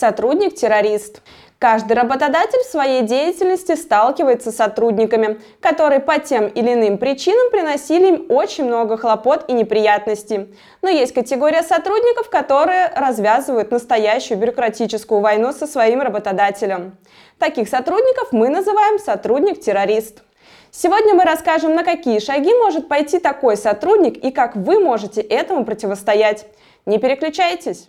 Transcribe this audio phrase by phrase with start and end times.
[0.00, 1.20] Сотрудник-террорист.
[1.58, 8.08] Каждый работодатель в своей деятельности сталкивается с сотрудниками, которые по тем или иным причинам приносили
[8.08, 10.54] им очень много хлопот и неприятностей.
[10.80, 16.96] Но есть категория сотрудников, которые развязывают настоящую бюрократическую войну со своим работодателем.
[17.38, 20.22] Таких сотрудников мы называем сотрудник-террорист.
[20.70, 25.66] Сегодня мы расскажем, на какие шаги может пойти такой сотрудник и как вы можете этому
[25.66, 26.46] противостоять.
[26.86, 27.86] Не переключайтесь!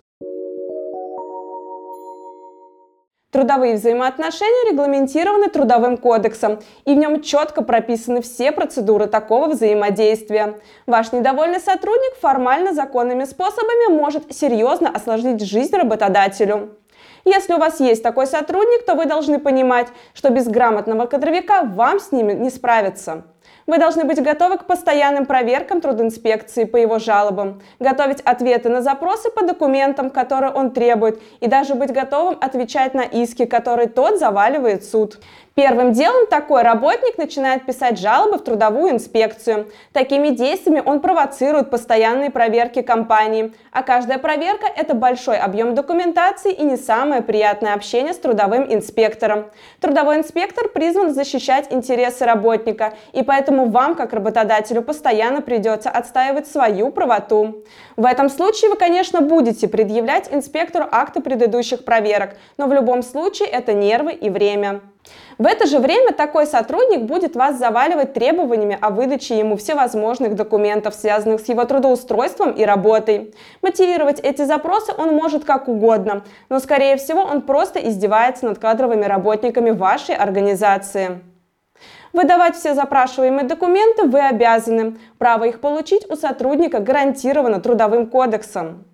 [3.32, 10.60] Трудовые взаимоотношения регламентированы Трудовым кодексом, и в нем четко прописаны все процедуры такого взаимодействия.
[10.86, 16.76] Ваш недовольный сотрудник формально законными способами может серьезно осложнить жизнь работодателю.
[17.24, 22.00] Если у вас есть такой сотрудник, то вы должны понимать, что без грамотного кадровика вам
[22.00, 23.24] с ними не справиться.
[23.66, 29.30] Вы должны быть готовы к постоянным проверкам трудинспекции по его жалобам, готовить ответы на запросы
[29.30, 34.84] по документам, которые он требует, и даже быть готовым отвечать на иски, которые тот заваливает
[34.84, 35.20] суд.
[35.54, 39.70] Первым делом такой работник начинает писать жалобы в трудовую инспекцию.
[39.92, 43.52] Такими действиями он провоцирует постоянные проверки компании.
[43.70, 49.50] А каждая проверка– это большой объем документации и не самое приятное общение с трудовым инспектором.
[49.80, 56.90] Трудовой инспектор призван защищать интересы работника, и поэтому вам, как работодателю, постоянно придется отстаивать свою
[56.90, 57.64] правоту.
[57.96, 63.48] В этом случае вы, конечно, будете предъявлять инспектору акты предыдущих проверок, но в любом случае
[63.48, 64.82] это нервы и время.
[65.38, 70.94] В это же время такой сотрудник будет вас заваливать требованиями о выдаче ему всевозможных документов,
[70.94, 73.34] связанных с его трудоустройством и работой.
[73.62, 79.06] Мотивировать эти запросы он может как угодно, но скорее всего он просто издевается над кадровыми
[79.06, 81.31] работниками вашей организации.
[82.12, 84.98] Выдавать все запрашиваемые документы вы обязаны.
[85.18, 88.84] Право их получить у сотрудника гарантировано Трудовым кодексом.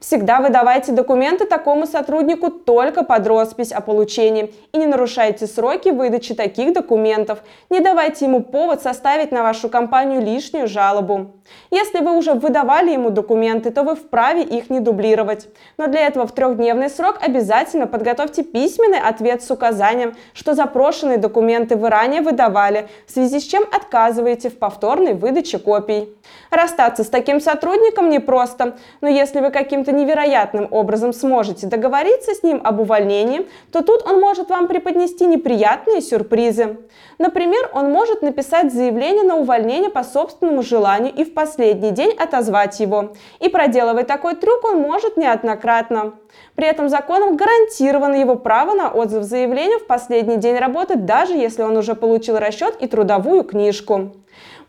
[0.00, 6.34] Всегда выдавайте документы такому сотруднику только под роспись о получении и не нарушайте сроки выдачи
[6.34, 7.38] таких документов.
[7.70, 11.32] Не давайте ему повод составить на вашу компанию лишнюю жалобу.
[11.70, 15.48] Если вы уже выдавали ему документы, то вы вправе их не дублировать.
[15.76, 21.76] Но для этого в трехдневный срок обязательно подготовьте письменный ответ с указанием, что запрошенные документы
[21.76, 26.08] вы ранее выдавали, в связи с чем отказываете в повторной выдаче копий.
[26.50, 32.60] Расстаться с таким сотрудником непросто, но если вы каким-то невероятным образом сможете договориться с ним
[32.64, 36.78] об увольнении, то тут он может вам преподнести неприятные сюрпризы.
[37.18, 42.80] Например, он может написать заявление на увольнение по собственному желанию и в последний день отозвать
[42.80, 43.12] его.
[43.40, 46.14] И проделывать такой трюк он может неоднократно.
[46.54, 51.62] При этом законом гарантировано его право на отзыв заявления в последний день работы, даже если
[51.62, 54.12] он уже получил расчет и трудовую книжку.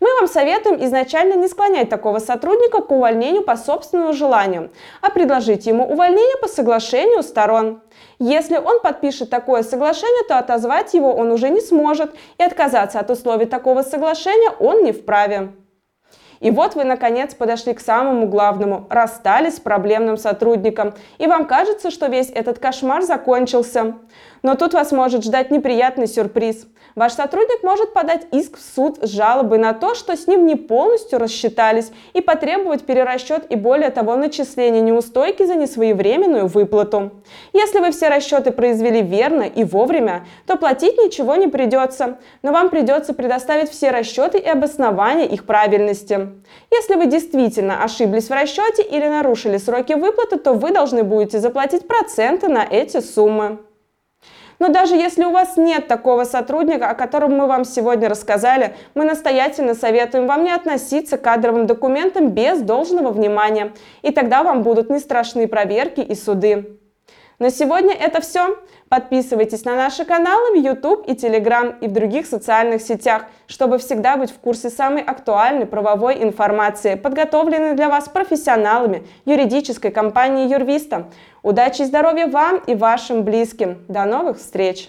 [0.04, 4.68] Мы вам советуем изначально не склонять такого сотрудника к увольнению по собственному желанию,
[5.00, 7.80] а предложить ему увольнение по соглашению сторон.
[8.18, 13.08] Если он подпишет такое соглашение, то отозвать его он уже не сможет, и отказаться от
[13.08, 15.54] условий такого соглашения он не вправе.
[16.40, 20.94] И вот вы, наконец, подошли к самому главному– расстались с проблемным сотрудником.
[21.18, 23.94] И вам кажется, что весь этот кошмар закончился.
[24.42, 26.66] Но тут вас может ждать неприятный сюрприз.
[26.94, 30.54] Ваш сотрудник может подать иск в суд с жалобой на то, что с ним не
[30.54, 37.10] полностью рассчитались, и потребовать перерасчет и более того начисление неустойки за несвоевременную выплату.
[37.52, 42.68] Если вы все расчеты произвели верно и вовремя, то платить ничего не придется, но вам
[42.68, 46.23] придется предоставить все расчеты и обоснования их правильности.
[46.70, 51.86] Если вы действительно ошиблись в расчете или нарушили сроки выплаты, то вы должны будете заплатить
[51.86, 53.58] проценты на эти суммы.
[54.58, 59.04] Но даже если у вас нет такого сотрудника, о котором мы вам сегодня рассказали, мы
[59.04, 63.72] настоятельно советуем вам не относиться к кадровым документам без должного внимания.
[64.02, 66.78] И тогда вам будут не страшны проверки и суды.
[67.40, 68.56] На сегодня это все.
[68.88, 74.16] Подписывайтесь на наши каналы в YouTube и Telegram и в других социальных сетях, чтобы всегда
[74.16, 81.08] быть в курсе самой актуальной правовой информации, подготовленной для вас профессионалами юридической компании Юрвиста.
[81.42, 83.84] Удачи и здоровья вам и вашим близким.
[83.88, 84.88] До новых встреч!